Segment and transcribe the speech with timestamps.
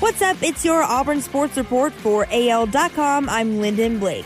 [0.00, 0.40] What's up?
[0.44, 3.28] It's your Auburn Sports Report for AL.com.
[3.28, 4.24] I'm Lyndon Blake.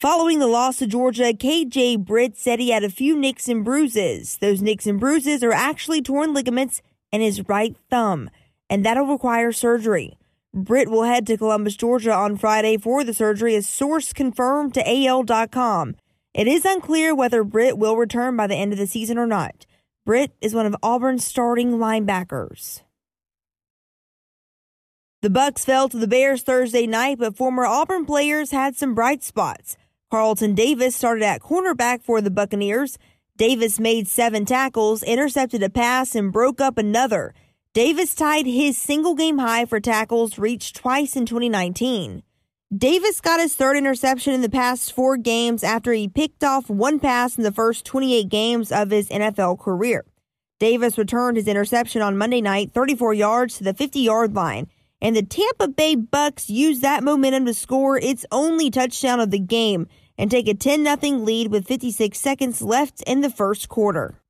[0.00, 4.38] Following the loss to Georgia, KJ Britt said he had a few nicks and bruises.
[4.38, 6.80] Those nicks and bruises are actually torn ligaments
[7.10, 8.30] in his right thumb,
[8.70, 10.16] and that'll require surgery.
[10.54, 14.88] Britt will head to Columbus, Georgia on Friday for the surgery, a source confirmed to
[14.88, 15.96] AL.com.
[16.34, 19.66] It is unclear whether Britt will return by the end of the season or not.
[20.04, 22.82] Britt is one of Auburn's starting linebackers.
[25.20, 29.22] The Bucks fell to the Bears Thursday night, but former Auburn players had some bright
[29.22, 29.76] spots.
[30.10, 32.98] Carlton Davis started at cornerback for the Buccaneers.
[33.36, 37.32] Davis made seven tackles, intercepted a pass, and broke up another.
[37.72, 42.24] Davis tied his single game high for tackles reached twice in 2019.
[42.74, 46.98] Davis got his third interception in the past four games after he picked off one
[46.98, 50.06] pass in the first 28 games of his NFL career.
[50.58, 54.68] Davis returned his interception on Monday night, 34 yards to the 50 yard line,
[55.02, 59.38] and the Tampa Bay Bucks used that momentum to score its only touchdown of the
[59.38, 59.86] game
[60.16, 64.21] and take a 10 0 lead with 56 seconds left in the first quarter.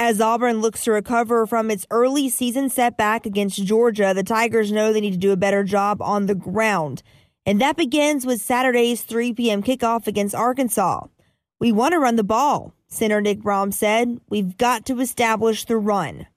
[0.00, 4.92] As Auburn looks to recover from its early season setback against Georgia, the Tigers know
[4.92, 7.02] they need to do a better job on the ground.
[7.44, 9.60] And that begins with Saturday's 3 p.m.
[9.60, 11.08] kickoff against Arkansas.
[11.58, 14.20] We want to run the ball, center Nick Brahms said.
[14.30, 16.28] We've got to establish the run.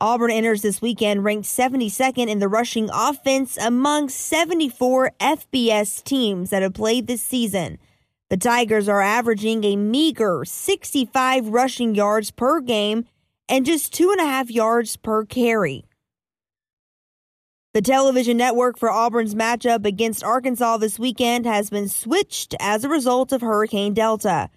[0.00, 6.62] Auburn enters this weekend ranked 72nd in the rushing offense among 74 FBS teams that
[6.62, 7.78] have played this season.
[8.30, 13.06] The Tigers are averaging a meager 65 rushing yards per game
[13.48, 15.84] and just two and a half yards per carry.
[17.74, 22.88] The television network for Auburn's matchup against Arkansas this weekend has been switched as a
[22.88, 24.48] result of Hurricane Delta.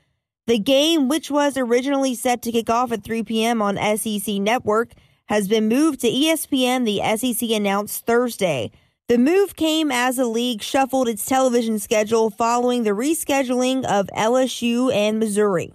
[0.46, 3.60] The game, which was originally set to kick off at 3 p.m.
[3.60, 4.92] on SEC Network,
[5.26, 8.70] has been moved to ESPN, the SEC announced Thursday.
[9.10, 14.94] The move came as the league shuffled its television schedule following the rescheduling of LSU
[14.94, 15.74] and Missouri.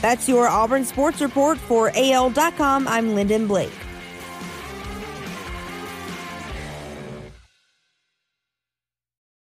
[0.00, 2.88] That's your Auburn Sports Report for AL.com.
[2.88, 3.81] I'm Lyndon Blake.